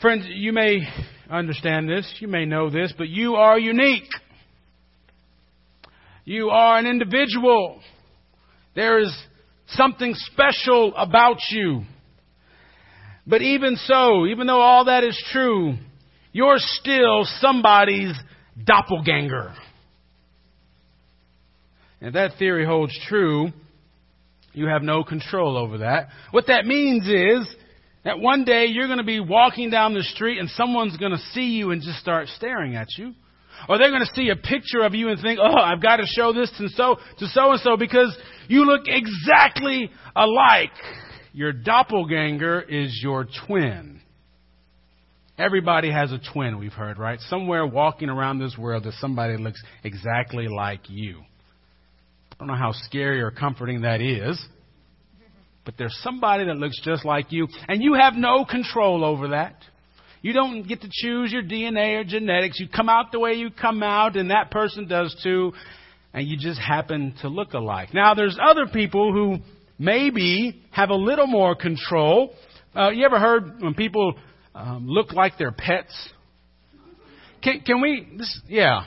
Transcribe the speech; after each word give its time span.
Friends, 0.00 0.26
you 0.28 0.52
may 0.52 0.80
understand 1.30 1.88
this, 1.88 2.12
you 2.18 2.28
may 2.28 2.44
know 2.44 2.68
this, 2.68 2.92
but 2.96 3.08
you 3.08 3.36
are 3.36 3.58
unique. 3.58 4.08
You 6.24 6.50
are 6.50 6.78
an 6.78 6.86
individual. 6.86 7.80
There 8.74 8.98
is 8.98 9.14
something 9.68 10.14
special 10.14 10.94
about 10.96 11.38
you. 11.50 11.82
But 13.26 13.40
even 13.40 13.76
so, 13.76 14.26
even 14.26 14.46
though 14.46 14.60
all 14.60 14.86
that 14.86 15.04
is 15.04 15.22
true, 15.32 15.76
you're 16.32 16.58
still 16.58 17.24
somebody's 17.38 18.12
doppelganger. 18.62 19.54
And 22.00 22.08
if 22.08 22.14
that 22.14 22.38
theory 22.38 22.66
holds 22.66 22.98
true, 23.08 23.48
you 24.52 24.66
have 24.66 24.82
no 24.82 25.04
control 25.04 25.56
over 25.56 25.78
that. 25.78 26.08
What 26.32 26.48
that 26.48 26.66
means 26.66 27.06
is 27.08 27.56
that 28.04 28.20
one 28.20 28.44
day 28.44 28.66
you're 28.66 28.86
going 28.86 28.98
to 28.98 29.04
be 29.04 29.20
walking 29.20 29.70
down 29.70 29.94
the 29.94 30.02
street 30.02 30.38
and 30.38 30.48
someone's 30.50 30.96
going 30.96 31.12
to 31.12 31.22
see 31.32 31.46
you 31.46 31.70
and 31.70 31.82
just 31.82 31.98
start 31.98 32.28
staring 32.28 32.76
at 32.76 32.88
you. 32.98 33.14
Or 33.68 33.78
they're 33.78 33.90
going 33.90 34.04
to 34.04 34.14
see 34.14 34.28
a 34.28 34.36
picture 34.36 34.82
of 34.82 34.94
you 34.94 35.08
and 35.08 35.20
think, 35.20 35.38
oh, 35.42 35.56
I've 35.56 35.80
got 35.80 35.96
to 35.96 36.06
show 36.06 36.32
this 36.32 36.50
to 36.58 36.68
so, 36.68 36.96
and 37.18 37.60
so 37.60 37.76
because 37.76 38.14
you 38.48 38.66
look 38.66 38.82
exactly 38.86 39.90
alike. 40.14 40.72
Your 41.32 41.52
doppelganger 41.52 42.62
is 42.62 43.00
your 43.02 43.26
twin. 43.46 44.00
Everybody 45.36 45.90
has 45.90 46.12
a 46.12 46.20
twin, 46.32 46.58
we've 46.58 46.72
heard, 46.72 46.96
right? 46.96 47.18
Somewhere 47.22 47.66
walking 47.66 48.08
around 48.08 48.38
this 48.38 48.56
world, 48.56 48.84
there's 48.84 48.98
somebody 49.00 49.32
that 49.32 49.42
looks 49.42 49.60
exactly 49.82 50.46
like 50.46 50.88
you. 50.88 51.22
I 52.30 52.36
don't 52.38 52.46
know 52.46 52.54
how 52.54 52.70
scary 52.72 53.20
or 53.20 53.32
comforting 53.32 53.80
that 53.80 54.00
is, 54.00 54.40
but 55.64 55.74
there's 55.78 55.96
somebody 56.02 56.44
that 56.44 56.56
looks 56.56 56.80
just 56.82 57.04
like 57.04 57.32
you, 57.32 57.48
and 57.68 57.82
you 57.82 57.94
have 57.94 58.14
no 58.14 58.44
control 58.44 59.04
over 59.04 59.28
that. 59.28 59.56
You 60.22 60.32
don't 60.32 60.66
get 60.66 60.80
to 60.80 60.88
choose 60.90 61.32
your 61.32 61.42
DNA 61.42 62.00
or 62.00 62.04
genetics. 62.04 62.58
You 62.58 62.66
come 62.68 62.88
out 62.88 63.12
the 63.12 63.20
way 63.20 63.34
you 63.34 63.50
come 63.50 63.82
out, 63.82 64.16
and 64.16 64.30
that 64.30 64.50
person 64.50 64.88
does 64.88 65.14
too, 65.22 65.52
and 66.14 66.26
you 66.26 66.38
just 66.38 66.58
happen 66.58 67.14
to 67.20 67.28
look 67.28 67.52
alike. 67.52 67.92
Now, 67.92 68.14
there's 68.14 68.38
other 68.42 68.66
people 68.66 69.12
who 69.12 69.38
maybe 69.78 70.62
have 70.70 70.90
a 70.90 70.94
little 70.94 71.26
more 71.26 71.54
control. 71.54 72.34
Uh, 72.74 72.90
you 72.90 73.04
ever 73.04 73.18
heard 73.18 73.60
when 73.60 73.74
people 73.74 74.14
um, 74.54 74.86
look 74.86 75.12
like 75.12 75.36
their 75.38 75.52
pets? 75.52 75.94
Can, 77.42 77.60
can 77.60 77.82
we? 77.82 78.08
This, 78.16 78.40
yeah. 78.48 78.84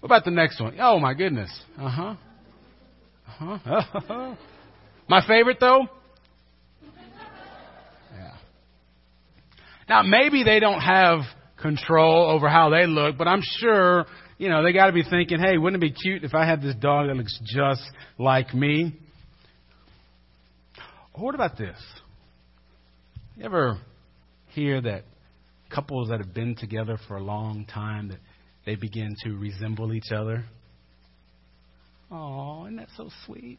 What 0.00 0.08
about 0.08 0.24
the 0.24 0.32
next 0.32 0.60
one? 0.60 0.76
Oh 0.80 0.98
my 0.98 1.14
goodness. 1.14 1.50
Uh 1.78 1.88
huh. 1.88 2.14
Uh 3.40 3.58
huh. 3.58 4.34
my 5.08 5.26
favorite 5.26 5.58
though. 5.60 5.88
Yeah. 8.12 8.36
Now 9.88 10.02
maybe 10.02 10.44
they 10.44 10.60
don't 10.60 10.80
have 10.80 11.20
control 11.60 12.30
over 12.30 12.48
how 12.48 12.70
they 12.70 12.86
look, 12.86 13.16
but 13.16 13.26
I'm 13.26 13.42
sure 13.42 14.06
you 14.38 14.48
know 14.48 14.62
they 14.62 14.72
got 14.72 14.86
to 14.86 14.92
be 14.92 15.02
thinking, 15.02 15.38
hey, 15.40 15.58
wouldn't 15.58 15.82
it 15.82 15.86
be 15.86 15.92
cute 15.92 16.24
if 16.24 16.34
I 16.34 16.46
had 16.46 16.62
this 16.62 16.74
dog 16.76 17.08
that 17.08 17.16
looks 17.16 17.38
just 17.44 17.82
like 18.18 18.54
me? 18.54 18.94
What 21.16 21.34
about 21.34 21.56
this? 21.56 21.78
You 23.36 23.44
ever 23.44 23.78
hear 24.48 24.80
that 24.80 25.04
couples 25.74 26.08
that 26.08 26.20
have 26.20 26.32
been 26.34 26.54
together 26.54 26.98
for 27.08 27.16
a 27.16 27.22
long 27.22 27.66
time 27.66 28.08
that 28.08 28.18
they 28.66 28.76
begin 28.76 29.14
to 29.24 29.36
resemble 29.36 29.92
each 29.92 30.12
other. 30.14 30.44
Oh, 32.10 32.64
isn't 32.64 32.76
that 32.76 32.88
so 32.96 33.10
sweet? 33.26 33.58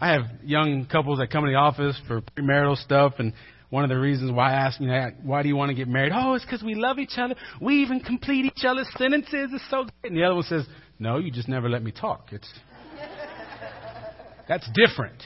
I 0.00 0.12
have 0.12 0.22
young 0.44 0.86
couples 0.86 1.18
that 1.18 1.30
come 1.30 1.44
to 1.44 1.50
the 1.50 1.56
office 1.56 2.00
for 2.06 2.22
premarital 2.22 2.76
stuff, 2.76 3.14
and 3.18 3.32
one 3.68 3.84
of 3.84 3.90
the 3.90 3.98
reasons 3.98 4.32
why 4.32 4.50
I 4.50 4.66
ask 4.66 4.80
me 4.80 4.88
that, 4.88 5.22
why 5.22 5.42
do 5.42 5.48
you 5.48 5.56
want 5.56 5.70
to 5.70 5.74
get 5.74 5.88
married? 5.88 6.12
Oh, 6.14 6.34
it's 6.34 6.44
because 6.44 6.62
we 6.62 6.74
love 6.74 6.98
each 6.98 7.18
other. 7.18 7.34
We 7.60 7.82
even 7.82 8.00
complete 8.00 8.46
each 8.46 8.64
other's 8.64 8.88
sentences. 8.96 9.50
It's 9.52 9.70
so 9.70 9.84
good. 9.84 9.92
And 10.10 10.16
the 10.16 10.24
other 10.24 10.34
one 10.34 10.44
says, 10.44 10.66
no, 10.98 11.18
you 11.18 11.30
just 11.30 11.48
never 11.48 11.68
let 11.68 11.82
me 11.82 11.92
talk. 11.92 12.28
It's 12.32 12.52
that's 14.48 14.68
different. 14.74 15.22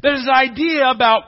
There's 0.00 0.20
this 0.20 0.28
idea 0.32 0.88
about 0.88 1.24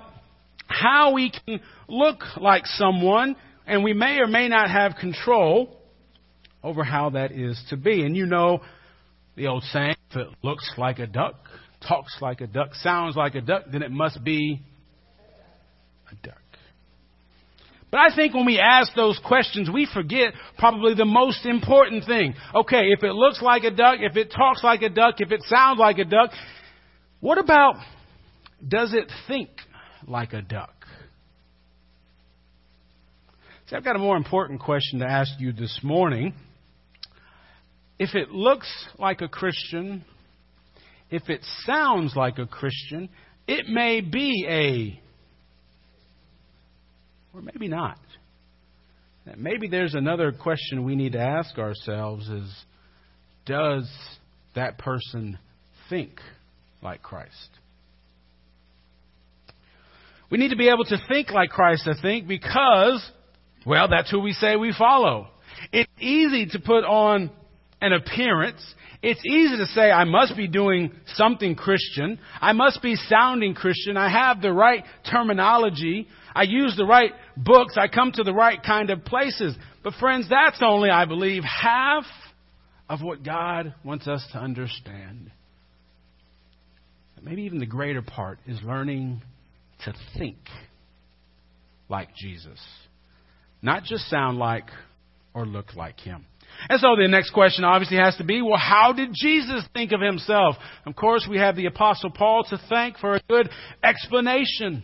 how 0.69 1.12
we 1.12 1.30
can 1.30 1.60
look 1.88 2.20
like 2.41 2.66
someone 2.66 3.34
and 3.66 3.82
we 3.82 3.92
may 3.92 4.19
or 4.19 4.28
may 4.28 4.48
not 4.48 4.70
have 4.70 4.94
control 5.00 5.80
over 6.64 6.82
how 6.82 7.10
that 7.10 7.30
is 7.30 7.62
to 7.69 7.76
be. 7.76 8.02
And 8.02 8.16
you 8.16 8.26
know 8.26 8.60
the 9.36 9.47
old 9.47 9.62
saying, 9.64 9.94
if 10.10 10.16
it 10.16 10.28
looks 10.42 10.72
like 10.78 10.98
a 10.98 11.06
duck, 11.06 11.34
talks 11.86 12.16
like 12.20 12.41
a 12.41 12.47
duck, 12.47 12.75
sounds 12.75 13.14
like 13.14 13.34
a 13.34 13.41
duck, 13.42 13.64
then 13.70 13.82
it 13.82 13.91
must 13.91 14.25
be 14.25 14.60
a 16.10 16.26
duck. 16.26 16.38
But 17.91 18.00
I 18.00 18.16
think 18.16 18.34
when 18.34 18.47
we 18.47 18.58
ask 18.58 18.92
those 18.97 19.20
questions, 19.24 19.70
we 19.72 19.86
forget 19.86 20.32
probably 20.58 20.94
the 20.94 21.04
most 21.04 21.47
important 21.47 22.04
thing. 22.04 22.34
Okay, 22.53 22.86
if 22.86 23.04
it 23.04 23.12
looks 23.12 23.41
like 23.41 23.62
a 23.62 23.70
duck, 23.70 23.98
if 24.00 24.16
it 24.16 24.32
talks 24.32 24.64
like 24.64 24.82
a 24.82 24.88
duck, 24.88 25.16
if 25.19 25.30
it 25.30 25.42
sounds 25.44 25.78
like 25.78 25.98
a 25.98 26.04
duck, 26.04 26.30
what 27.20 27.38
about 27.38 27.76
does 28.66 28.94
it 28.94 29.12
think 29.28 29.50
like 30.08 30.32
a 30.32 30.42
duck? 30.42 30.74
See, 33.69 33.76
I've 33.76 33.84
got 33.84 33.97
a 33.97 34.00
more 34.00 34.16
important 34.16 34.60
question 34.60 34.98
to 34.98 35.06
ask 35.06 35.30
you 35.38 35.53
this 35.53 35.78
morning. 35.82 36.34
If 37.99 38.15
it 38.15 38.31
looks 38.31 38.69
like 38.99 39.21
a 39.21 39.28
Christian, 39.28 40.05
if 41.10 41.28
it 41.28 41.41
sounds 41.65 42.15
like 42.16 42.38
a 42.38 42.47
Christian, 42.47 43.09
it 43.47 43.69
may 43.69 44.00
be 44.00 44.47
a, 44.49 45.00
or 47.37 47.43
maybe 47.43 47.69
not. 47.69 47.99
Maybe 49.37 49.69
there's 49.69 49.94
another 49.94 50.33
question 50.33 50.84
we 50.84 50.97
need 50.97 51.12
to 51.12 51.21
ask 51.21 51.56
ourselves 51.59 52.28
is, 52.28 52.65
does 53.47 53.91
that 54.54 54.78
person 54.78 55.38
think 55.88 56.21
like 56.83 57.03
Christ? 57.03 57.50
We 60.31 60.38
need 60.38 60.50
to 60.50 60.56
be 60.56 60.69
able 60.69 60.84
to 60.84 60.99
think 61.09 61.31
like 61.31 61.50
Christ, 61.50 61.87
I 61.87 62.00
think, 62.00 62.27
because 62.27 63.09
well, 63.66 63.88
that's 63.88 64.10
who 64.10 64.21
we 64.21 64.33
say 64.33 64.56
we 64.56 64.75
follow. 64.77 65.28
It's 65.72 65.91
easy 65.99 66.47
to 66.47 66.59
put 66.59 66.84
on 66.84 67.31
an 67.84 67.93
appearance. 67.93 68.62
It's 69.03 69.25
easy 69.25 69.56
to 69.56 69.67
say, 69.67 69.91
I 69.91 70.05
must 70.05 70.37
be 70.37 70.49
doing 70.49 70.93
something 71.15 71.55
Christian. 71.55 72.19
I 72.41 72.53
must 72.53 72.83
be 72.83 72.97
sounding 72.97 73.55
Christian. 73.55 73.97
I 73.97 74.09
have 74.09 74.41
the 74.41 74.53
right 74.53 74.84
terminology. 75.11 76.09
I 76.34 76.45
use 76.45 76.75
the 76.77 76.87
right 76.87 77.12
books. 77.37 77.77
I 77.77 77.89
come 77.89 78.12
to 78.12 78.22
the 78.22 78.33
right 78.33 78.62
kind 78.62 78.91
of 78.91 79.05
places. 79.05 79.55
But 79.83 79.95
friends, 79.95 80.28
that's 80.28 80.62
only, 80.62 80.91
I 80.91 81.05
believe, 81.05 81.43
half 81.45 82.05
of 82.89 83.03
what 83.03 83.22
God 83.22 83.75
wants 83.84 84.09
us 84.09 84.27
to 84.33 84.39
understand. 84.39 85.31
Maybe 87.22 87.45
even 87.45 87.59
the 87.59 87.66
greater 87.66 88.03
part 88.03 88.39
is 88.47 88.59
learning 88.62 89.22
to 89.87 89.95
think 90.19 90.37
like 91.89 92.15
Jesus 92.15 92.61
not 93.65 93.83
just 93.83 94.05
sound 94.11 94.39
like 94.39 94.69
or 95.33 95.47
look 95.47 95.75
like 95.75 95.99
him. 95.99 96.27
And 96.69 96.81
so 96.81 96.97
the 96.97 97.09
next 97.09 97.31
question 97.31 97.65
obviously 97.65 97.98
has 97.98 98.16
to 98.16 98.25
be, 98.25 98.42
well, 98.42 98.59
how 98.59 98.92
did 98.92 99.10
Jesus 99.12 99.65
think 99.72 99.92
of 99.92 100.00
himself? 100.00 100.56
Of 100.87 100.97
course, 100.97 101.26
we 101.28 101.38
have 101.38 101.56
the 101.56 101.66
Apostle 101.66 102.10
Paul 102.10 102.44
to 102.50 102.59
thank 102.69 102.98
for 102.98 103.16
a 103.16 103.20
good 103.28 103.48
explanation. 103.82 104.82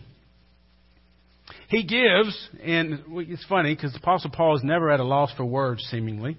He 1.69 1.83
gives, 1.83 2.49
and 2.61 3.03
it's 3.09 3.45
funny 3.45 3.73
because 3.73 3.93
the 3.93 3.99
Apostle 3.99 4.31
Paul 4.31 4.57
is 4.57 4.63
never 4.63 4.91
at 4.91 4.99
a 4.99 5.05
loss 5.05 5.31
for 5.35 5.45
words, 5.45 5.83
seemingly. 5.89 6.37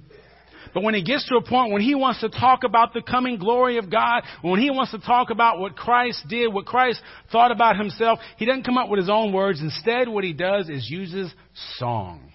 But 0.74 0.82
when 0.82 0.94
he 0.94 1.02
gets 1.02 1.28
to 1.28 1.36
a 1.36 1.42
point 1.42 1.72
when 1.72 1.82
he 1.82 1.94
wants 1.94 2.20
to 2.20 2.28
talk 2.28 2.64
about 2.64 2.94
the 2.94 3.02
coming 3.02 3.38
glory 3.38 3.78
of 3.78 3.90
God, 3.90 4.22
when 4.42 4.60
he 4.60 4.70
wants 4.70 4.92
to 4.92 4.98
talk 4.98 5.30
about 5.30 5.58
what 5.58 5.76
Christ 5.76 6.24
did, 6.28 6.52
what 6.52 6.66
Christ 6.66 7.00
thought 7.30 7.50
about 7.50 7.76
himself, 7.76 8.18
he 8.36 8.46
doesn't 8.46 8.64
come 8.64 8.78
up 8.78 8.88
with 8.88 8.98
his 8.98 9.10
own 9.10 9.32
words. 9.32 9.60
Instead, 9.60 10.08
what 10.08 10.24
he 10.24 10.32
does 10.32 10.68
is 10.68 10.88
uses 10.88 11.32
song. 11.76 12.31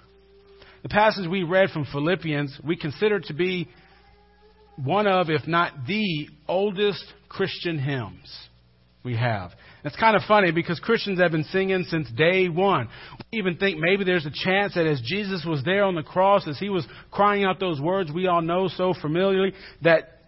The 0.83 0.89
passage 0.89 1.27
we 1.27 1.43
read 1.43 1.69
from 1.71 1.85
Philippians, 1.85 2.59
we 2.63 2.75
consider 2.75 3.19
to 3.21 3.33
be 3.33 3.67
one 4.75 5.07
of, 5.07 5.29
if 5.29 5.47
not 5.47 5.73
the 5.87 6.29
oldest 6.47 7.03
Christian 7.29 7.79
hymns 7.79 8.47
we 9.03 9.15
have. 9.15 9.51
It's 9.83 9.95
kind 9.95 10.15
of 10.15 10.23
funny 10.27 10.51
because 10.51 10.79
Christians 10.79 11.19
have 11.19 11.31
been 11.31 11.45
singing 11.45 11.85
since 11.89 12.09
day 12.11 12.49
one. 12.49 12.89
We 13.31 13.39
even 13.39 13.57
think 13.57 13.79
maybe 13.79 14.03
there's 14.03 14.25
a 14.25 14.31
chance 14.31 14.75
that 14.75 14.85
as 14.85 15.01
Jesus 15.01 15.45
was 15.45 15.63
there 15.63 15.83
on 15.83 15.95
the 15.95 16.03
cross, 16.03 16.47
as 16.47 16.59
he 16.59 16.69
was 16.69 16.85
crying 17.09 17.43
out 17.43 17.59
those 17.59 17.79
words 17.79 18.11
we 18.11 18.27
all 18.27 18.41
know 18.41 18.67
so 18.67 18.93
familiarly, 19.01 19.53
that 19.83 20.21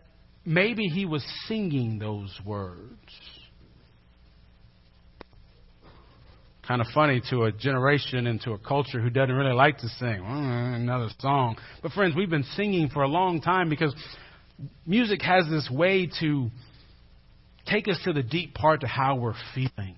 maybe 0.45 0.85
he 0.85 1.05
was 1.05 1.23
singing 1.47 1.99
those 1.99 2.39
words. 2.45 2.95
Kind 6.69 6.81
of 6.81 6.87
funny 6.93 7.19
to 7.31 7.45
a 7.45 7.51
generation 7.51 8.27
and 8.27 8.39
to 8.39 8.51
a 8.51 8.57
culture 8.59 9.01
who 9.01 9.09
doesn't 9.09 9.33
really 9.33 9.55
like 9.55 9.79
to 9.79 9.89
sing. 9.89 10.21
Mm, 10.21 10.75
another 10.75 11.07
song. 11.17 11.57
But 11.81 11.93
friends, 11.93 12.15
we've 12.15 12.29
been 12.29 12.45
singing 12.55 12.89
for 12.89 13.01
a 13.01 13.07
long 13.07 13.41
time 13.41 13.69
because 13.69 13.91
music 14.85 15.19
has 15.23 15.49
this 15.49 15.67
way 15.71 16.11
to 16.19 16.51
take 17.65 17.87
us 17.87 17.99
to 18.03 18.13
the 18.13 18.21
deep 18.21 18.53
part 18.53 18.83
of 18.83 18.89
how 18.89 19.15
we're 19.15 19.33
feeling. 19.55 19.95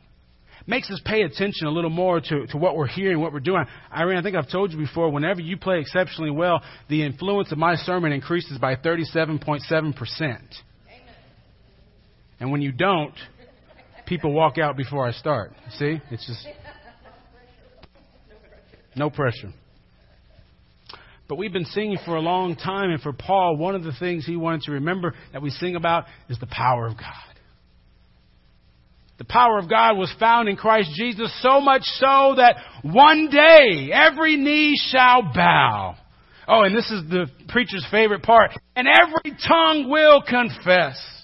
makes 0.65 0.89
us 0.89 1.01
pay 1.03 1.23
attention 1.23 1.67
a 1.67 1.71
little 1.71 1.89
more 1.89 2.21
to, 2.21 2.47
to 2.47 2.57
what 2.57 2.77
we're 2.77 2.87
hearing, 2.87 3.19
what 3.19 3.33
we're 3.33 3.41
doing. 3.41 3.65
Irene, 3.93 4.17
I 4.17 4.21
think 4.21 4.37
I've 4.37 4.49
told 4.49 4.71
you 4.71 4.77
before, 4.77 5.09
whenever 5.09 5.41
you 5.41 5.57
play 5.57 5.81
exceptionally 5.81 6.31
well, 6.31 6.61
the 6.87 7.03
influence 7.03 7.51
of 7.51 7.57
my 7.57 7.75
sermon 7.75 8.13
increases 8.13 8.57
by 8.59 8.77
37.7%. 8.77 10.39
And 12.39 12.49
when 12.49 12.61
you 12.61 12.71
don't, 12.71 13.13
people 14.11 14.33
walk 14.33 14.57
out 14.57 14.75
before 14.75 15.07
I 15.07 15.13
start. 15.13 15.53
See? 15.77 16.01
It's 16.11 16.27
just 16.27 16.45
no 18.93 19.09
pressure. 19.09 19.53
But 21.29 21.37
we've 21.37 21.53
been 21.53 21.63
singing 21.63 21.97
for 22.03 22.17
a 22.17 22.19
long 22.19 22.57
time, 22.57 22.89
and 22.89 23.01
for 23.01 23.13
Paul, 23.13 23.55
one 23.55 23.73
of 23.73 23.85
the 23.85 23.93
things 23.97 24.25
he 24.25 24.35
wanted 24.35 24.63
to 24.63 24.73
remember 24.73 25.13
that 25.31 25.41
we 25.41 25.49
sing 25.49 25.77
about 25.77 26.07
is 26.27 26.37
the 26.39 26.47
power 26.47 26.87
of 26.87 26.97
God. 26.97 27.37
The 29.17 29.23
power 29.23 29.57
of 29.59 29.69
God 29.69 29.97
was 29.97 30.13
found 30.19 30.49
in 30.49 30.57
Christ 30.57 30.89
Jesus, 30.93 31.33
so 31.41 31.61
much 31.61 31.83
so 31.83 32.33
that 32.35 32.57
one 32.81 33.29
day 33.29 33.91
every 33.93 34.35
knee 34.35 34.77
shall 34.91 35.21
bow. 35.33 35.95
Oh, 36.49 36.63
and 36.63 36.75
this 36.75 36.91
is 36.91 37.09
the 37.09 37.27
preacher's 37.47 37.87
favorite 37.89 38.23
part. 38.23 38.51
And 38.75 38.89
every 38.89 39.37
tongue 39.47 39.89
will 39.89 40.21
confess 40.21 41.20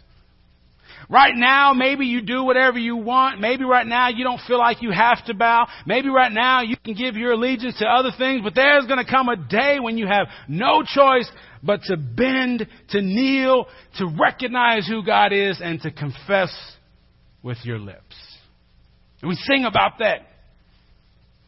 Right 1.10 1.34
now, 1.36 1.72
maybe 1.72 2.06
you 2.06 2.22
do 2.22 2.44
whatever 2.44 2.78
you 2.78 2.98
want. 2.98 3.40
Maybe 3.40 3.64
right 3.64 3.88
now 3.88 4.10
you 4.10 4.26
don't 4.26 4.42
feel 4.46 4.58
like 4.58 4.82
you 4.82 4.92
have 4.92 5.24
to 5.28 5.34
bow. 5.34 5.68
Maybe 5.86 6.10
right 6.10 6.32
now 6.32 6.62
you 6.62 6.76
can 6.84 6.96
give 6.96 7.16
your 7.16 7.32
allegiance 7.32 7.78
to 7.80 7.86
other 7.86 8.12
things, 8.18 8.42
but 8.44 8.56
there's 8.56 8.86
going 8.88 9.04
to 9.04 9.10
come 9.10 9.30
a 9.30 9.38
day 9.38 9.80
when 9.80 9.98
you 9.98 10.06
have 10.06 10.28
no 10.50 10.84
choice 10.84 11.30
but 11.64 11.82
to 11.84 11.96
bend, 11.96 12.68
to 12.90 13.02
kneel, 13.02 13.68
to 13.98 14.08
recognize 14.20 14.86
who 14.86 15.04
God 15.04 15.32
is, 15.32 15.62
and 15.64 15.82
to 15.82 15.92
confess 15.92 16.54
with 17.42 17.58
your 17.64 17.80
lips. 17.80 18.16
And 19.22 19.30
we 19.30 19.36
sing 19.36 19.64
about 19.66 20.00
that. 20.00 20.28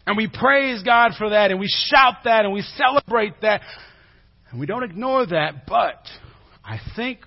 And 0.07 0.15
we 0.15 0.27
praise 0.27 0.81
God 0.83 1.11
for 1.17 1.31
that, 1.31 1.51
and 1.51 1.59
we 1.59 1.67
shout 1.67 2.23
that, 2.23 2.45
and 2.45 2.53
we 2.53 2.61
celebrate 2.61 3.41
that. 3.41 3.61
And 4.49 4.59
we 4.59 4.65
don't 4.65 4.83
ignore 4.83 5.25
that, 5.25 5.67
but 5.67 6.01
I 6.63 6.79
think 6.95 7.19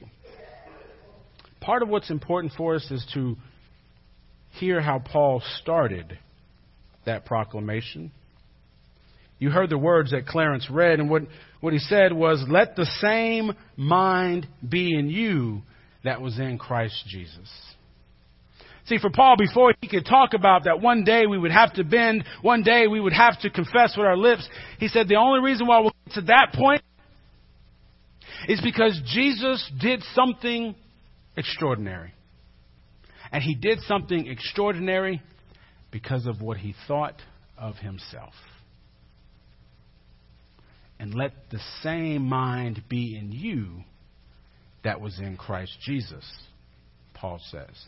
part 1.62 1.82
of 1.82 1.88
what's 1.88 2.10
important 2.10 2.52
for 2.56 2.74
us 2.74 2.86
is 2.90 3.06
to 3.14 3.36
hear 4.58 4.80
how 4.80 4.98
Paul 4.98 5.42
started 5.62 6.18
that 7.06 7.24
proclamation. 7.24 8.12
You 9.38 9.50
heard 9.50 9.70
the 9.70 9.78
words 9.78 10.10
that 10.10 10.26
Clarence 10.26 10.68
read, 10.70 11.00
and 11.00 11.10
what, 11.10 11.22
what 11.60 11.72
he 11.72 11.78
said 11.78 12.12
was, 12.12 12.44
Let 12.48 12.76
the 12.76 12.86
same 13.00 13.52
mind 13.76 14.46
be 14.66 14.96
in 14.96 15.08
you 15.08 15.62
that 16.04 16.20
was 16.20 16.38
in 16.38 16.58
Christ 16.58 17.04
Jesus. 17.08 17.48
See, 18.86 18.98
for 18.98 19.10
Paul, 19.10 19.36
before 19.38 19.72
he 19.80 19.88
could 19.88 20.04
talk 20.04 20.34
about 20.34 20.64
that 20.64 20.80
one 20.80 21.04
day 21.04 21.26
we 21.26 21.38
would 21.38 21.52
have 21.52 21.72
to 21.74 21.84
bend, 21.84 22.24
one 22.42 22.62
day 22.62 22.88
we 22.88 23.00
would 23.00 23.12
have 23.12 23.40
to 23.40 23.50
confess 23.50 23.96
with 23.96 24.06
our 24.06 24.16
lips, 24.16 24.48
he 24.78 24.88
said 24.88 25.08
the 25.08 25.16
only 25.16 25.40
reason 25.40 25.66
why 25.66 25.78
we'll 25.80 25.94
get 26.06 26.14
to 26.14 26.20
that 26.22 26.52
point 26.52 26.82
is 28.48 28.60
because 28.60 29.00
Jesus 29.06 29.70
did 29.80 30.02
something 30.14 30.74
extraordinary. 31.36 32.12
And 33.30 33.42
he 33.42 33.54
did 33.54 33.80
something 33.80 34.26
extraordinary 34.26 35.22
because 35.90 36.26
of 36.26 36.40
what 36.40 36.58
he 36.58 36.74
thought 36.86 37.20
of 37.56 37.76
himself. 37.76 38.34
And 40.98 41.14
let 41.14 41.32
the 41.50 41.60
same 41.82 42.22
mind 42.22 42.82
be 42.88 43.16
in 43.16 43.32
you 43.32 43.84
that 44.84 45.00
was 45.00 45.18
in 45.18 45.36
Christ 45.36 45.76
Jesus, 45.84 46.24
Paul 47.14 47.40
says. 47.50 47.84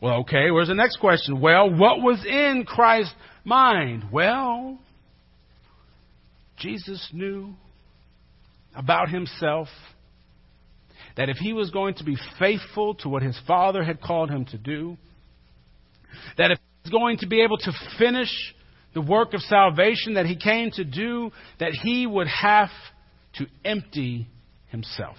Well, 0.00 0.20
okay, 0.20 0.50
where's 0.50 0.68
the 0.68 0.74
next 0.74 0.98
question? 0.98 1.40
Well, 1.40 1.70
what 1.70 2.00
was 2.00 2.24
in 2.26 2.64
Christ's 2.66 3.14
mind? 3.44 4.04
Well, 4.12 4.78
Jesus 6.58 7.08
knew 7.12 7.54
about 8.74 9.08
himself 9.08 9.68
that 11.16 11.28
if 11.28 11.36
he 11.36 11.52
was 11.52 11.70
going 11.70 11.94
to 11.94 12.04
be 12.04 12.16
faithful 12.38 12.94
to 12.96 13.08
what 13.08 13.22
his 13.22 13.38
father 13.46 13.84
had 13.84 14.00
called 14.00 14.30
him 14.30 14.44
to 14.46 14.58
do, 14.58 14.96
that 16.38 16.50
if 16.50 16.58
he 16.58 16.90
was 16.90 16.90
going 16.90 17.18
to 17.18 17.26
be 17.26 17.42
able 17.42 17.58
to 17.58 17.72
finish 17.98 18.30
the 18.94 19.00
work 19.00 19.34
of 19.34 19.40
salvation 19.42 20.14
that 20.14 20.26
he 20.26 20.36
came 20.36 20.70
to 20.72 20.84
do, 20.84 21.30
that 21.60 21.72
he 21.72 22.06
would 22.06 22.28
have 22.28 22.70
to 23.34 23.46
empty 23.64 24.28
himself. 24.68 25.16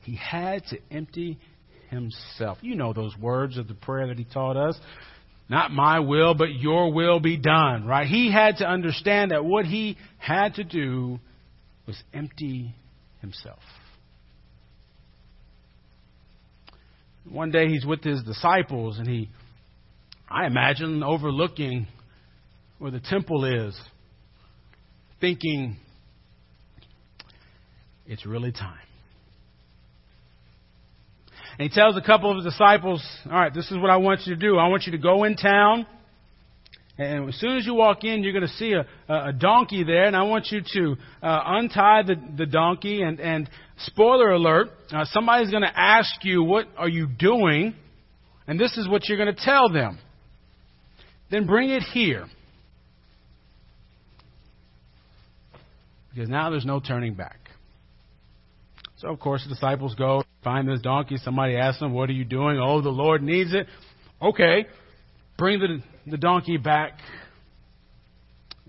He 0.00 0.16
had 0.16 0.64
to 0.66 0.78
empty 0.90 1.38
himself. 1.90 2.58
You 2.62 2.74
know 2.76 2.92
those 2.92 3.14
words 3.16 3.58
of 3.58 3.68
the 3.68 3.74
prayer 3.74 4.08
that 4.08 4.18
he 4.18 4.24
taught 4.24 4.56
us. 4.56 4.78
Not 5.48 5.72
my 5.72 5.98
will, 5.98 6.34
but 6.34 6.54
your 6.54 6.92
will 6.92 7.18
be 7.18 7.36
done, 7.36 7.84
right? 7.84 8.06
He 8.06 8.32
had 8.32 8.58
to 8.58 8.68
understand 8.68 9.32
that 9.32 9.44
what 9.44 9.66
he 9.66 9.98
had 10.18 10.54
to 10.54 10.64
do 10.64 11.18
was 11.86 12.00
empty 12.14 12.74
himself. 13.20 13.60
One 17.28 17.50
day 17.50 17.68
he's 17.68 17.84
with 17.84 18.02
his 18.02 18.22
disciples 18.22 18.98
and 18.98 19.06
he, 19.06 19.28
I 20.28 20.46
imagine, 20.46 21.02
overlooking 21.02 21.86
where 22.78 22.90
the 22.90 23.00
temple 23.00 23.44
is, 23.44 23.78
thinking, 25.20 25.76
it's 28.06 28.24
really 28.26 28.52
time. 28.52 28.78
And 31.58 31.68
he 31.68 31.74
tells 31.74 31.96
a 31.96 32.00
couple 32.00 32.30
of 32.30 32.42
his 32.42 32.52
disciples, 32.52 33.04
All 33.26 33.32
right, 33.32 33.52
this 33.52 33.70
is 33.70 33.76
what 33.76 33.90
I 33.90 33.98
want 33.98 34.22
you 34.24 34.34
to 34.34 34.40
do. 34.40 34.56
I 34.56 34.68
want 34.68 34.84
you 34.86 34.92
to 34.92 34.98
go 34.98 35.24
in 35.24 35.36
town. 35.36 35.86
And 37.00 37.30
as 37.30 37.36
soon 37.36 37.56
as 37.56 37.64
you 37.64 37.72
walk 37.72 38.04
in, 38.04 38.22
you're 38.22 38.34
going 38.34 38.46
to 38.46 38.54
see 38.56 38.74
a, 38.74 38.84
a 39.08 39.32
donkey 39.32 39.84
there, 39.84 40.04
and 40.04 40.14
I 40.14 40.24
want 40.24 40.48
you 40.50 40.60
to 40.74 40.96
uh, 41.22 41.42
untie 41.46 42.02
the, 42.02 42.16
the 42.36 42.44
donkey. 42.44 43.00
And, 43.00 43.18
and 43.18 43.48
spoiler 43.78 44.32
alert, 44.32 44.68
uh, 44.92 45.06
somebody's 45.06 45.50
going 45.50 45.62
to 45.62 45.72
ask 45.74 46.10
you, 46.24 46.42
What 46.42 46.66
are 46.76 46.90
you 46.90 47.06
doing? 47.06 47.74
And 48.46 48.60
this 48.60 48.76
is 48.76 48.86
what 48.86 49.08
you're 49.08 49.16
going 49.16 49.34
to 49.34 49.42
tell 49.42 49.70
them. 49.70 49.98
Then 51.30 51.46
bring 51.46 51.70
it 51.70 51.82
here. 51.84 52.26
Because 56.12 56.28
now 56.28 56.50
there's 56.50 56.66
no 56.66 56.80
turning 56.80 57.14
back. 57.14 57.38
So, 58.98 59.08
of 59.08 59.20
course, 59.20 59.42
the 59.44 59.54
disciples 59.54 59.94
go, 59.94 60.22
find 60.44 60.68
this 60.68 60.82
donkey. 60.82 61.16
Somebody 61.16 61.56
asks 61.56 61.80
them, 61.80 61.94
What 61.94 62.10
are 62.10 62.14
you 62.14 62.26
doing? 62.26 62.60
Oh, 62.62 62.82
the 62.82 62.90
Lord 62.90 63.22
needs 63.22 63.54
it. 63.54 63.68
Okay. 64.20 64.66
Bring 65.38 65.60
the, 65.60 65.82
the 66.06 66.16
donkey 66.16 66.56
back. 66.56 66.98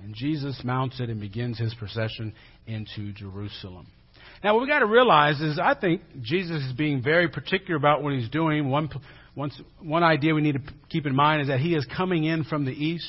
And 0.03 0.15
Jesus 0.15 0.59
mounts 0.63 0.99
it 0.99 1.09
and 1.09 1.19
begins 1.19 1.59
his 1.59 1.73
procession 1.75 2.33
into 2.65 3.11
Jerusalem. 3.13 3.87
Now, 4.43 4.53
what 4.53 4.61
we've 4.61 4.69
got 4.69 4.79
to 4.79 4.87
realize 4.87 5.39
is 5.39 5.59
I 5.59 5.75
think 5.75 6.01
Jesus 6.21 6.63
is 6.63 6.73
being 6.73 7.03
very 7.03 7.29
particular 7.29 7.75
about 7.75 8.01
what 8.01 8.13
he's 8.13 8.29
doing. 8.29 8.69
One, 8.69 8.89
one, 9.35 9.51
one 9.79 10.03
idea 10.03 10.33
we 10.33 10.41
need 10.41 10.53
to 10.55 10.73
keep 10.89 11.05
in 11.05 11.15
mind 11.15 11.43
is 11.43 11.47
that 11.49 11.59
he 11.59 11.75
is 11.75 11.85
coming 11.95 12.23
in 12.23 12.43
from 12.43 12.65
the 12.65 12.71
east, 12.71 13.05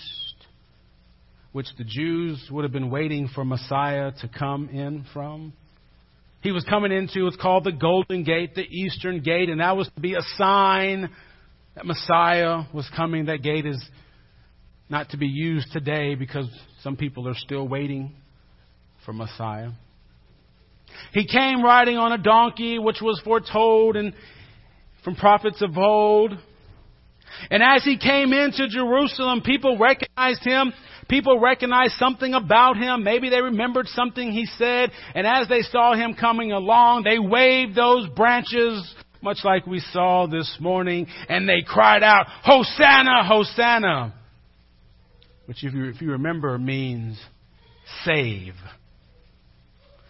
which 1.53 1.69
the 1.79 1.85
Jews 1.85 2.47
would 2.51 2.65
have 2.65 2.73
been 2.73 2.91
waiting 2.91 3.29
for 3.35 3.45
Messiah 3.45 4.13
to 4.21 4.29
come 4.29 4.69
in 4.69 5.07
from. 5.15 5.55
He 6.43 6.51
was 6.51 6.65
coming 6.65 6.93
into 6.93 7.25
what's 7.25 7.37
called 7.37 7.65
the 7.65 7.73
Golden 7.73 8.25
Gate, 8.25 8.55
the 8.55 8.63
Eastern 8.63 9.23
Gate, 9.23 9.49
and 9.49 9.61
that 9.61 9.77
was 9.77 9.89
to 9.95 10.01
be 10.01 10.15
a 10.15 10.23
sign 10.37 11.09
that 11.77 11.87
Messiah 11.87 12.65
was 12.75 12.91
coming. 12.95 13.27
That 13.27 13.43
gate 13.43 13.65
is 13.65 13.83
not 14.93 15.09
to 15.09 15.17
be 15.17 15.27
used 15.27 15.73
today 15.73 16.15
because 16.15 16.47
some 16.83 16.97
people 16.97 17.27
are 17.27 17.35
still 17.35 17.67
waiting 17.67 18.15
for 19.07 19.15
Messiah. 19.15 19.71
He 21.15 21.27
came 21.27 21.65
riding 21.65 21.97
on 21.97 22.13
a 22.13 22.19
donkey, 22.19 22.79
which 22.79 22.99
was 23.01 23.19
foretold 23.25 23.97
and 23.97 24.13
from 25.03 25.17
prophets 25.17 25.63
of 25.63 25.79
old. 25.79 26.33
And 27.51 27.63
as 27.63 27.83
he 27.83 27.97
came 27.97 28.35
into 28.35 28.69
Jerusalem, 28.69 29.41
people 29.41 29.79
recognized 29.79 30.45
him. 30.45 30.75
People 31.09 31.41
recognized 31.41 31.95
something 31.95 32.35
about 32.35 32.77
him. 32.77 33.03
Maybe 33.03 33.31
they 33.31 33.41
remembered 33.41 33.89
something 33.89 34.31
he 34.31 34.45
said. 34.45 34.91
And 35.15 35.27
as 35.27 35.49
they 35.49 35.63
saw 35.63 35.95
him 35.95 36.15
coming 36.15 36.53
along, 36.53 37.05
they 37.05 37.19
waved 37.19 37.75
those 37.75 38.09
branches 38.11 38.95
much 39.23 39.39
like 39.43 39.67
we 39.67 39.79
saw 39.93 40.27
this 40.27 40.57
morning, 40.59 41.07
and 41.29 41.49
they 41.49 41.63
cried 41.65 42.03
out, 42.03 42.27
Hosanna, 42.43 43.25
Hosanna! 43.25 44.15
Which, 45.53 45.65
if 45.65 45.75
you, 45.75 45.85
if 45.91 46.01
you 46.01 46.13
remember, 46.13 46.57
means 46.57 47.23
save. 48.07 48.55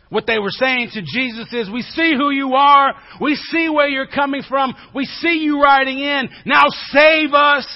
What 0.08 0.24
they 0.24 0.38
were 0.38 0.52
saying 0.52 0.90
to 0.92 1.02
Jesus 1.02 1.52
is, 1.52 1.68
We 1.68 1.82
see 1.82 2.14
who 2.16 2.30
you 2.30 2.54
are. 2.54 2.94
We 3.20 3.34
see 3.34 3.68
where 3.68 3.88
you're 3.88 4.06
coming 4.06 4.42
from. 4.48 4.72
We 4.94 5.04
see 5.04 5.40
you 5.42 5.60
riding 5.60 5.98
in. 5.98 6.28
Now 6.46 6.66
save 6.92 7.34
us, 7.34 7.66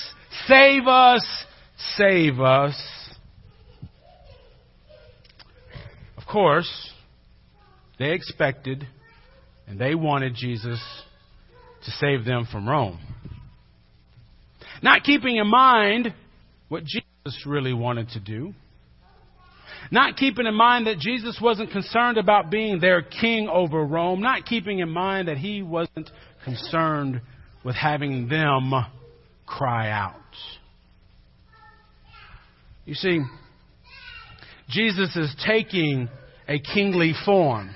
save 0.46 0.86
us, 0.86 1.26
save 1.96 2.38
us. 2.38 2.80
Of 6.16 6.22
course, 6.30 6.92
they 7.98 8.12
expected 8.12 8.86
and 9.66 9.76
they 9.76 9.96
wanted 9.96 10.36
Jesus 10.36 10.80
to 11.84 11.90
save 11.90 12.24
them 12.24 12.46
from 12.48 12.68
Rome. 12.68 13.00
Not 14.84 15.02
keeping 15.02 15.34
in 15.34 15.48
mind 15.48 16.14
what 16.68 16.84
Jesus 16.84 17.02
really 17.46 17.72
wanted 17.72 18.08
to 18.10 18.20
do. 18.20 18.54
Not 19.90 20.16
keeping 20.16 20.46
in 20.46 20.54
mind 20.54 20.86
that 20.86 20.98
Jesus 20.98 21.38
wasn't 21.40 21.70
concerned 21.70 22.18
about 22.18 22.50
being 22.50 22.80
their 22.80 23.02
king 23.02 23.48
over 23.48 23.84
Rome. 23.84 24.20
Not 24.20 24.44
keeping 24.46 24.80
in 24.80 24.90
mind 24.90 25.28
that 25.28 25.38
he 25.38 25.62
wasn't 25.62 26.10
concerned 26.44 27.20
with 27.64 27.76
having 27.76 28.28
them 28.28 28.72
cry 29.46 29.90
out. 29.90 30.14
You 32.84 32.94
see, 32.94 33.20
Jesus 34.68 35.14
is 35.16 35.34
taking 35.46 36.08
a 36.48 36.58
kingly 36.58 37.12
form. 37.24 37.74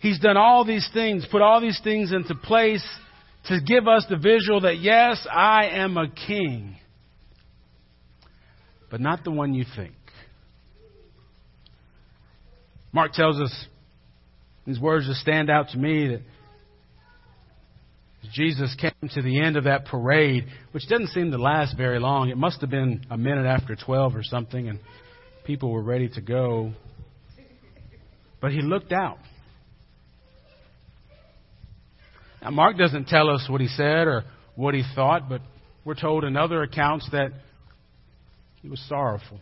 He's 0.00 0.18
done 0.18 0.36
all 0.36 0.64
these 0.64 0.88
things, 0.92 1.26
put 1.30 1.40
all 1.40 1.60
these 1.60 1.80
things 1.82 2.12
into 2.12 2.34
place 2.34 2.86
to 3.46 3.60
give 3.60 3.86
us 3.88 4.06
the 4.08 4.16
visual 4.16 4.62
that, 4.62 4.78
yes, 4.78 5.26
I 5.30 5.66
am 5.72 5.96
a 5.96 6.08
king, 6.08 6.76
but 8.90 9.00
not 9.00 9.24
the 9.24 9.30
one 9.30 9.54
you 9.54 9.64
think. 9.76 9.94
Mark 12.92 13.12
tells 13.12 13.40
us, 13.40 13.66
these 14.66 14.78
words 14.78 15.06
just 15.06 15.20
stand 15.20 15.50
out 15.50 15.70
to 15.70 15.78
me, 15.78 16.08
that 16.08 16.22
Jesus 18.32 18.74
came 18.80 19.08
to 19.10 19.20
the 19.20 19.40
end 19.40 19.56
of 19.56 19.64
that 19.64 19.86
parade, 19.86 20.46
which 20.72 20.88
doesn't 20.88 21.08
seem 21.08 21.30
to 21.30 21.38
last 21.38 21.76
very 21.76 21.98
long. 21.98 22.30
It 22.30 22.36
must 22.36 22.60
have 22.60 22.70
been 22.70 23.04
a 23.10 23.18
minute 23.18 23.46
after 23.46 23.76
12 23.76 24.16
or 24.16 24.22
something, 24.22 24.68
and 24.68 24.78
people 25.44 25.70
were 25.70 25.82
ready 25.82 26.08
to 26.10 26.20
go. 26.20 26.72
But 28.40 28.52
he 28.52 28.62
looked 28.62 28.92
out. 28.92 29.18
Now, 32.40 32.50
Mark 32.50 32.76
doesn't 32.76 33.08
tell 33.08 33.30
us 33.30 33.46
what 33.48 33.60
he 33.60 33.68
said 33.68 34.06
or 34.06 34.24
what 34.54 34.74
he 34.74 34.82
thought, 34.94 35.28
but 35.28 35.40
we're 35.84 35.94
told 35.94 36.24
in 36.24 36.36
other 36.36 36.62
accounts 36.62 37.08
that 37.10 37.32
he 38.64 38.70
was 38.70 38.82
sorrowful. 38.88 39.38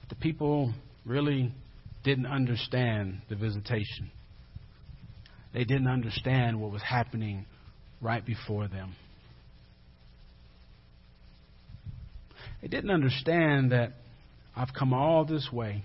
But 0.00 0.08
the 0.08 0.16
people 0.16 0.74
really 1.06 1.52
didn't 2.02 2.26
understand 2.26 3.20
the 3.28 3.36
visitation. 3.36 4.10
They 5.54 5.62
didn't 5.62 5.86
understand 5.86 6.60
what 6.60 6.72
was 6.72 6.82
happening 6.82 7.46
right 8.00 8.26
before 8.26 8.66
them. 8.66 8.96
They 12.60 12.66
didn't 12.66 12.90
understand 12.90 13.70
that 13.70 13.92
I've 14.56 14.74
come 14.76 14.92
all 14.92 15.24
this 15.24 15.48
way 15.52 15.84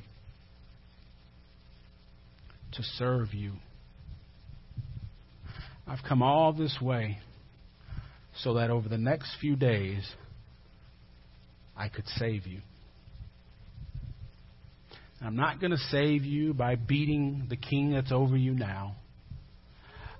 to 2.72 2.82
serve 2.82 3.36
you. 3.36 3.52
I've 5.86 6.02
come 6.10 6.24
all 6.24 6.52
this 6.52 6.80
way 6.82 7.20
so 8.42 8.56
that 8.56 8.72
over 8.72 8.90
the 8.90 8.98
next 8.98 9.36
few 9.40 9.56
days 9.56 10.16
I 11.77 11.89
could 11.89 12.07
save 12.17 12.48
you. 12.48 12.62
I'm 15.22 15.36
not 15.36 15.60
going 15.60 15.72
to 15.72 15.77
save 15.77 16.25
you 16.25 16.53
by 16.53 16.75
beating 16.75 17.48
the 17.50 17.55
king 17.55 17.91
that's 17.91 18.12
over 18.12 18.36
you 18.36 18.53
now. 18.53 18.96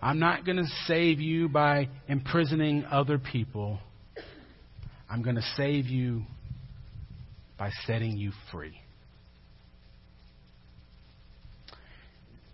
I'm 0.02 0.20
not 0.20 0.46
going 0.46 0.58
to 0.58 0.68
save 0.86 1.20
you 1.20 1.50
by 1.50 1.90
imprisoning 2.08 2.86
other 2.86 3.18
people. 3.18 3.80
I'm 5.10 5.24
going 5.24 5.36
to 5.36 5.46
save 5.56 5.86
you 5.86 6.24
by 7.58 7.72
setting 7.86 8.18
you 8.18 8.32
free. 8.52 8.80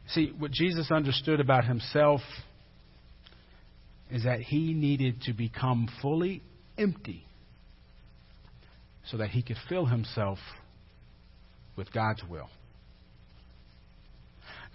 See, 0.07 0.33
what 0.37 0.51
Jesus 0.51 0.91
understood 0.91 1.39
about 1.39 1.65
himself 1.65 2.21
is 4.11 4.23
that 4.23 4.39
he 4.39 4.73
needed 4.73 5.21
to 5.23 5.33
become 5.33 5.89
fully 6.01 6.41
empty 6.77 7.25
so 9.11 9.17
that 9.17 9.29
he 9.29 9.41
could 9.41 9.57
fill 9.67 9.85
himself 9.85 10.37
with 11.75 11.91
God's 11.91 12.23
will. 12.29 12.49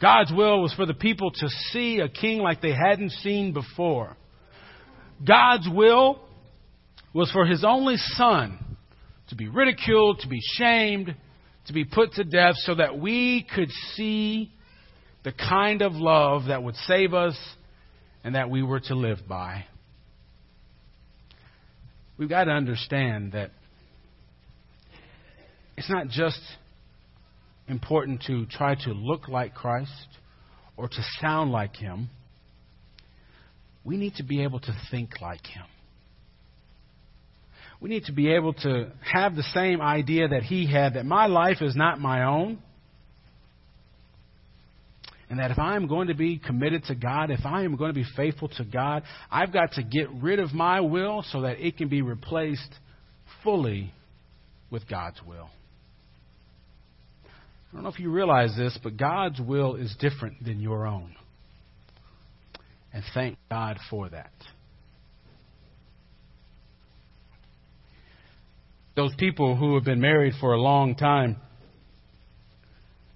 God's 0.01 0.33
will 0.33 0.63
was 0.63 0.73
for 0.75 0.87
the 0.87 0.95
people 0.95 1.31
to 1.31 1.49
see 1.73 1.99
a 1.99 2.09
king 2.09 2.39
like 2.39 2.61
they 2.61 2.73
hadn't 2.73 3.11
seen 3.11 3.53
before. 3.53 4.17
God's 5.27 5.69
will 5.69 6.21
was 7.13 7.31
for 7.33 7.45
his 7.45 7.65
only 7.65 7.97
son 7.97 8.59
to 9.29 9.35
be 9.35 9.49
ridiculed, 9.49 10.21
to 10.21 10.29
be 10.29 10.41
shamed, 10.55 11.15
to 11.67 11.73
be 11.73 11.85
put 11.85 12.13
to 12.13 12.25
death 12.25 12.55
so 12.59 12.75
that 12.75 12.99
we 12.99 13.47
could 13.55 13.71
see 13.95 14.53
the 15.25 15.33
kind 15.33 15.83
of 15.83 15.93
love 15.95 16.47
that 16.47 16.63
would 16.63 16.77
save 16.87 17.13
us 17.13 17.37
and 18.23 18.35
that 18.35 18.51
we 18.51 18.63
were 18.63 18.81
to 18.81 18.95
live 18.95 19.19
by. 19.29 19.65
We've 22.17 22.29
got 22.29 22.45
to 22.45 22.53
understand 22.53 23.33
that 23.33 23.51
it's 25.79 25.89
not 25.89 26.09
just 26.09 26.41
important 27.69 28.25
to 28.27 28.47
try 28.47 28.75
to 28.75 28.91
look 28.91 29.29
like 29.29 29.55
Christ 29.55 30.09
or 30.77 30.89
to 30.89 31.05
sound 31.21 31.53
like 31.53 31.77
Him. 31.77 32.11
We 33.85 33.97
need 33.97 34.17
to 34.17 34.25
be 34.25 34.43
able 34.43 34.59
to 34.59 34.77
think 34.91 35.21
like 35.21 35.47
Him. 35.47 35.63
We 37.81 37.91
need 37.91 38.07
to 38.07 38.13
be 38.13 38.33
able 38.33 38.55
to 38.55 38.91
have 39.13 39.37
the 39.37 39.45
same 39.55 39.81
idea 39.81 40.27
that 40.27 40.43
He 40.43 40.67
had 40.67 40.95
that 40.95 41.07
my 41.07 41.27
life 41.27 41.59
is 41.61 41.77
not 41.77 42.01
my 42.01 42.25
own. 42.25 42.59
And 45.31 45.39
that 45.39 45.53
if 45.53 45.61
I 45.61 45.77
am 45.77 45.87
going 45.87 46.09
to 46.09 46.15
be 46.15 46.39
committed 46.39 46.87
to 46.87 46.97
God, 46.97 47.31
if 47.31 47.47
I 47.47 47.63
am 47.63 47.77
going 47.77 47.91
to 47.91 47.95
be 47.95 48.07
faithful 48.17 48.49
to 48.57 48.65
God, 48.65 49.05
I've 49.31 49.53
got 49.53 49.75
to 49.75 49.85
get 49.85 50.11
rid 50.11 50.41
of 50.41 50.53
my 50.53 50.81
will 50.81 51.23
so 51.31 51.43
that 51.43 51.61
it 51.65 51.77
can 51.77 51.89
be 51.89 52.03
replaced 52.03 52.75
fully 53.45 53.93
with 54.73 54.89
God's 54.89 55.21
will. 55.25 55.51
I 57.71 57.75
don't 57.77 57.83
know 57.83 57.91
if 57.91 57.99
you 57.99 58.11
realize 58.11 58.57
this, 58.57 58.79
but 58.83 58.97
God's 58.97 59.41
will 59.41 59.77
is 59.77 59.95
different 60.01 60.45
than 60.45 60.61
your 60.61 60.87
own. 60.87 61.15
And 62.93 63.05
thank 63.13 63.37
God 63.51 63.79
for 63.91 64.09
that. 64.09 64.33
Those 68.97 69.15
people 69.19 69.55
who 69.55 69.75
have 69.75 69.85
been 69.85 70.01
married 70.01 70.33
for 70.41 70.55
a 70.55 70.61
long 70.61 70.95
time, 70.95 71.37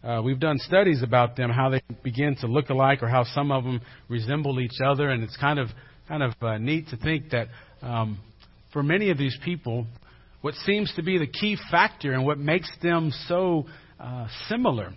uh, 0.04 0.20
we've 0.22 0.38
done 0.38 0.58
studies 0.58 1.02
about 1.02 1.36
them, 1.36 1.50
how 1.50 1.70
they 1.70 1.80
begin 2.04 2.36
to 2.40 2.46
look 2.46 2.68
alike, 2.68 3.02
or 3.02 3.08
how 3.08 3.24
some 3.24 3.50
of 3.50 3.64
them 3.64 3.80
resemble 4.08 4.60
each 4.60 4.80
other, 4.84 5.08
and 5.08 5.24
it's 5.24 5.36
kind 5.38 5.58
of 5.58 5.68
kind 6.08 6.22
of 6.22 6.34
uh, 6.42 6.58
neat 6.58 6.88
to 6.88 6.96
think 6.96 7.30
that 7.30 7.48
um, 7.80 8.18
for 8.72 8.82
many 8.82 9.10
of 9.10 9.18
these 9.18 9.36
people, 9.44 9.86
what 10.40 10.54
seems 10.54 10.92
to 10.96 11.02
be 11.02 11.18
the 11.18 11.26
key 11.26 11.56
factor 11.70 12.12
and 12.12 12.26
what 12.26 12.38
makes 12.38 12.70
them 12.82 13.12
so 13.26 13.66
uh, 14.02 14.26
similar 14.48 14.92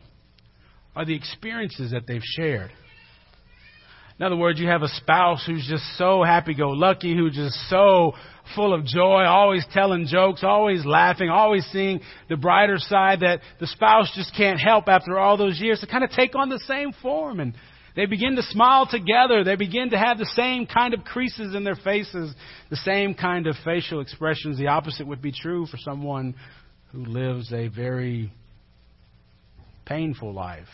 are 0.95 1.05
the 1.05 1.15
experiences 1.15 1.91
that 1.91 2.07
they've 2.07 2.24
shared. 2.24 2.71
In 4.17 4.25
other 4.25 4.38
words, 4.38 4.59
you 4.59 4.67
have 4.67 4.81
a 4.81 4.88
spouse 4.88 5.43
who's 5.45 5.67
just 5.69 5.83
so 5.97 6.24
happy 6.24 6.53
go 6.53 6.69
lucky, 6.69 7.15
who's 7.15 7.35
just 7.35 7.55
so 7.69 8.13
full 8.55 8.74
of 8.74 8.85
joy, 8.85 9.24
always 9.25 9.65
telling 9.74 10.07
jokes, 10.07 10.41
always 10.41 10.85
laughing, 10.85 11.29
always 11.29 11.65
seeing 11.74 12.00
the 12.29 12.38
brighter 12.38 12.77
side 12.77 13.19
that 13.19 13.41
the 13.59 13.67
spouse 13.67 14.09
just 14.15 14.33
can't 14.35 14.59
help 14.59 14.88
after 14.88 15.19
all 15.19 15.35
those 15.35 15.59
years 15.59 15.81
to 15.81 15.88
kind 15.88 16.03
of 16.03 16.12
take 16.12 16.33
on 16.33 16.47
the 16.47 16.59
same 16.59 16.93
form. 17.01 17.41
And 17.41 17.55
they 17.97 18.05
begin 18.05 18.38
to 18.38 18.43
smile 18.43 18.88
together. 18.88 19.43
They 19.43 19.57
begin 19.57 19.89
to 19.89 19.97
have 19.97 20.17
the 20.17 20.29
same 20.33 20.65
kind 20.65 20.93
of 20.93 21.03
creases 21.03 21.53
in 21.53 21.65
their 21.65 21.75
faces, 21.75 22.33
the 22.69 22.77
same 22.77 23.15
kind 23.15 23.47
of 23.47 23.55
facial 23.65 24.00
expressions. 24.00 24.57
The 24.57 24.67
opposite 24.67 25.07
would 25.07 25.21
be 25.21 25.33
true 25.33 25.65
for 25.65 25.77
someone 25.77 26.35
who 26.93 27.03
lives 27.03 27.51
a 27.51 27.67
very 27.67 28.31
painful 29.86 30.34
life. 30.34 30.68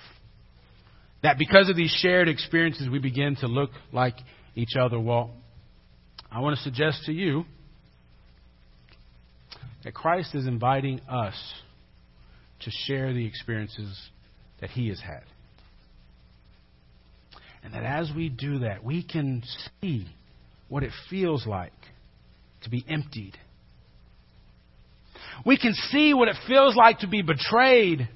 That 1.24 1.38
because 1.38 1.70
of 1.70 1.76
these 1.76 1.92
shared 1.92 2.28
experiences, 2.28 2.90
we 2.90 3.00
begin 3.00 3.36
to 3.38 3.48
look 3.48 3.70
like 3.92 4.16
each 4.56 4.76
other. 4.80 5.00
Well, 5.00 5.32
I 6.32 6.40
want 6.40 6.58
to 6.58 6.64
suggest 6.64 7.04
to 7.06 7.12
you 7.12 7.46
that 9.84 9.94
Christ 9.94 10.34
is 10.34 10.48
inviting 10.48 11.00
us 11.02 11.36
to 12.62 12.72
share 12.86 13.14
the 13.14 13.26
experiences 13.26 14.00
that 14.60 14.70
He 14.70 14.90
has 14.90 15.00
had. 15.00 15.24
And 17.64 17.74
that 17.74 17.84
as 17.84 18.12
we 18.16 18.30
do 18.30 18.60
that, 18.60 18.84
we 18.84 19.04
can 19.04 19.44
see 19.82 20.08
what 20.68 20.84
it 20.84 20.92
feels 21.10 21.46
like 21.46 21.74
to 22.64 22.70
be 22.70 22.84
emptied. 22.88 23.38
We 25.46 25.58
can 25.58 25.74
see 25.74 26.14
what 26.14 26.28
it 26.28 26.36
feels 26.48 26.76
like 26.76 27.00
to 27.00 27.08
be 27.08 27.22
betrayed 27.22 28.08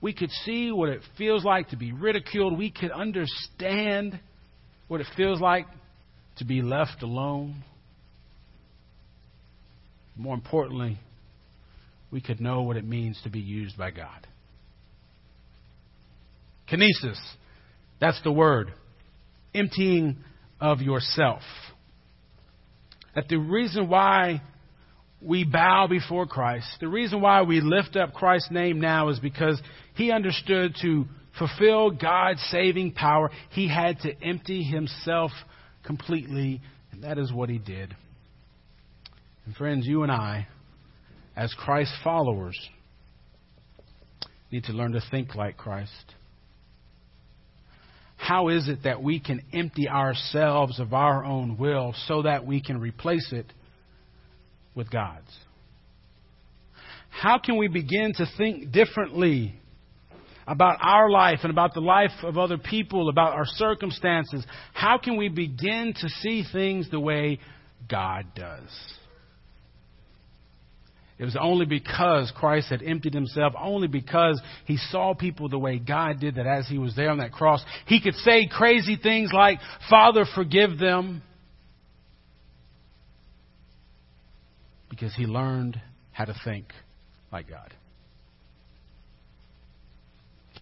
we 0.00 0.12
could 0.12 0.30
see 0.30 0.70
what 0.70 0.88
it 0.88 1.00
feels 1.16 1.44
like 1.44 1.70
to 1.70 1.76
be 1.76 1.92
ridiculed. 1.92 2.58
We 2.58 2.70
could 2.70 2.90
understand 2.90 4.20
what 4.88 5.00
it 5.00 5.06
feels 5.16 5.40
like 5.40 5.66
to 6.36 6.44
be 6.44 6.62
left 6.62 7.02
alone. 7.02 7.62
More 10.16 10.34
importantly, 10.34 10.98
we 12.10 12.20
could 12.20 12.40
know 12.40 12.62
what 12.62 12.76
it 12.76 12.86
means 12.86 13.20
to 13.24 13.30
be 13.30 13.40
used 13.40 13.76
by 13.76 13.90
God. 13.90 14.26
Kenosis, 16.70 17.18
that's 18.00 18.20
the 18.22 18.32
word. 18.32 18.72
emptying 19.54 20.16
of 20.60 20.80
yourself. 20.80 21.42
That 23.14 23.28
the 23.28 23.36
reason 23.36 23.88
why 23.88 24.42
we 25.24 25.44
bow 25.44 25.86
before 25.88 26.26
Christ, 26.26 26.66
the 26.80 26.88
reason 26.88 27.20
why 27.20 27.42
we 27.42 27.60
lift 27.60 27.96
up 27.96 28.12
Christ's 28.12 28.50
name 28.50 28.80
now 28.80 29.08
is 29.08 29.18
because 29.18 29.60
he 29.94 30.12
understood 30.12 30.76
to 30.82 31.06
fulfill 31.38 31.90
God's 31.90 32.42
saving 32.50 32.92
power, 32.92 33.30
he 33.50 33.68
had 33.68 33.98
to 34.00 34.22
empty 34.22 34.62
himself 34.62 35.30
completely, 35.84 36.60
and 36.92 37.02
that 37.02 37.18
is 37.18 37.32
what 37.32 37.48
he 37.48 37.58
did. 37.58 37.96
And 39.46 39.54
friends, 39.56 39.86
you 39.86 40.02
and 40.02 40.12
I, 40.12 40.46
as 41.36 41.52
Christ 41.54 41.92
followers, 42.02 42.58
need 44.50 44.64
to 44.64 44.72
learn 44.72 44.92
to 44.92 45.02
think 45.10 45.34
like 45.34 45.56
Christ. 45.56 46.14
How 48.16 48.48
is 48.48 48.68
it 48.68 48.84
that 48.84 49.02
we 49.02 49.20
can 49.20 49.42
empty 49.52 49.88
ourselves 49.88 50.80
of 50.80 50.94
our 50.94 51.24
own 51.24 51.58
will 51.58 51.94
so 52.06 52.22
that 52.22 52.46
we 52.46 52.62
can 52.62 52.80
replace 52.80 53.32
it 53.32 53.52
with 54.74 54.90
God's? 54.90 55.30
How 57.10 57.38
can 57.38 57.56
we 57.56 57.68
begin 57.68 58.12
to 58.16 58.26
think 58.36 58.72
differently 58.72 59.54
about 60.46 60.78
our 60.80 61.08
life 61.08 61.40
and 61.42 61.50
about 61.50 61.72
the 61.72 61.80
life 61.80 62.10
of 62.22 62.36
other 62.36 62.58
people, 62.58 63.08
about 63.08 63.32
our 63.32 63.46
circumstances? 63.46 64.44
How 64.72 64.98
can 64.98 65.16
we 65.16 65.28
begin 65.28 65.94
to 66.00 66.08
see 66.08 66.44
things 66.52 66.90
the 66.90 67.00
way 67.00 67.38
God 67.88 68.26
does? 68.34 68.68
It 71.16 71.24
was 71.24 71.36
only 71.40 71.64
because 71.64 72.32
Christ 72.34 72.70
had 72.70 72.82
emptied 72.82 73.14
himself, 73.14 73.52
only 73.58 73.86
because 73.86 74.40
he 74.64 74.76
saw 74.76 75.14
people 75.14 75.48
the 75.48 75.58
way 75.58 75.78
God 75.78 76.18
did, 76.18 76.34
that 76.34 76.46
as 76.46 76.66
he 76.66 76.76
was 76.76 76.96
there 76.96 77.10
on 77.10 77.18
that 77.18 77.30
cross, 77.30 77.64
he 77.86 78.00
could 78.00 78.16
say 78.16 78.48
crazy 78.50 78.98
things 79.00 79.30
like, 79.32 79.60
Father, 79.88 80.24
forgive 80.34 80.78
them. 80.78 81.22
Because 84.94 85.12
he 85.16 85.26
learned 85.26 85.80
how 86.12 86.24
to 86.24 86.34
think 86.44 86.66
like 87.32 87.48
God. 87.48 87.74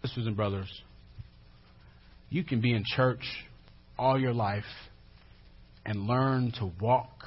Sisters 0.00 0.26
and 0.26 0.34
brothers, 0.34 0.70
you 2.30 2.42
can 2.42 2.62
be 2.62 2.72
in 2.72 2.82
church 2.96 3.22
all 3.98 4.18
your 4.18 4.32
life 4.32 4.64
and 5.84 6.06
learn 6.06 6.50
to 6.60 6.72
walk 6.80 7.24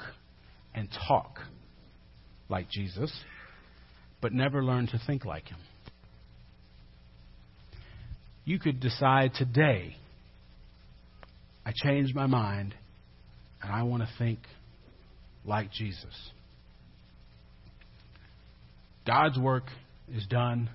and 0.74 0.88
talk 1.06 1.38
like 2.48 2.68
Jesus, 2.70 3.12
but 4.20 4.32
never 4.32 4.64
learn 4.64 4.88
to 4.88 5.00
think 5.06 5.24
like 5.24 5.46
him. 5.46 5.60
You 8.44 8.58
could 8.58 8.80
decide 8.80 9.34
today, 9.34 9.94
I 11.64 11.70
changed 11.72 12.16
my 12.16 12.26
mind, 12.26 12.74
and 13.62 13.70
I 13.70 13.84
want 13.84 14.02
to 14.02 14.08
think 14.18 14.40
like 15.44 15.70
Jesus. 15.70 16.32
God's 19.06 19.38
work 19.38 19.64
is 20.12 20.26
done. 20.26 20.68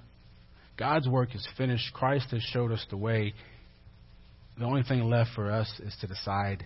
God's 0.78 1.08
work 1.08 1.36
is 1.36 1.48
finished. 1.58 1.94
Christ 1.94 2.32
has 2.32 2.42
showed 2.42 2.72
us 2.72 2.86
the 2.90 2.98
way. 2.98 3.34
The 4.58 4.66
only 4.66 4.84
thing 4.84 5.04
left 5.04 5.32
for 5.36 5.52
us 5.52 5.72
is 5.84 5.96
to 6.02 6.08
decide 6.08 6.66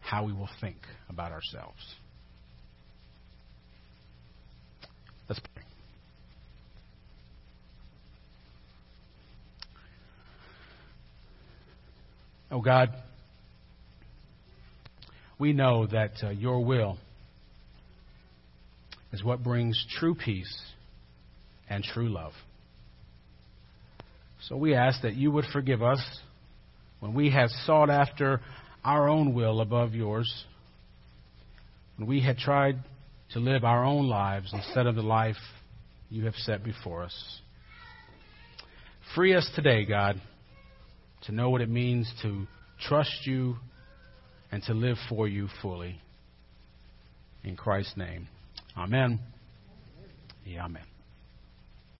how 0.00 0.24
we 0.24 0.32
will 0.32 0.48
think 0.60 0.76
about 1.08 1.32
ourselves. 1.32 1.80
Let's 5.28 5.40
pray. 5.40 5.62
Oh 12.50 12.60
God, 12.60 12.90
we 15.38 15.52
know 15.52 15.86
that 15.86 16.12
uh, 16.22 16.30
your 16.30 16.64
will 16.64 16.98
is 19.16 19.24
what 19.24 19.42
brings 19.42 19.82
true 19.98 20.14
peace 20.14 20.62
and 21.70 21.82
true 21.82 22.08
love. 22.08 22.32
So 24.42 24.58
we 24.58 24.74
ask 24.74 25.00
that 25.02 25.14
you 25.14 25.30
would 25.32 25.46
forgive 25.54 25.82
us 25.82 26.00
when 27.00 27.14
we 27.14 27.30
have 27.30 27.48
sought 27.64 27.88
after 27.88 28.42
our 28.84 29.08
own 29.08 29.34
will 29.34 29.62
above 29.62 29.94
yours, 29.94 30.44
when 31.96 32.06
we 32.06 32.20
had 32.20 32.36
tried 32.36 32.76
to 33.32 33.38
live 33.38 33.64
our 33.64 33.84
own 33.84 34.06
lives 34.06 34.52
instead 34.52 34.86
of 34.86 34.94
the 34.94 35.02
life 35.02 35.36
you 36.10 36.26
have 36.26 36.34
set 36.34 36.62
before 36.62 37.02
us. 37.02 37.40
Free 39.14 39.34
us 39.34 39.50
today, 39.56 39.86
God, 39.86 40.20
to 41.22 41.32
know 41.32 41.48
what 41.48 41.62
it 41.62 41.70
means 41.70 42.12
to 42.20 42.46
trust 42.86 43.24
you 43.26 43.56
and 44.52 44.62
to 44.64 44.74
live 44.74 44.98
for 45.08 45.26
you 45.26 45.48
fully. 45.62 45.98
In 47.42 47.56
Christ's 47.56 47.96
name. 47.96 48.28
Amen. 48.76 49.18
Yeah, 50.44 50.64
amen. 50.64 50.95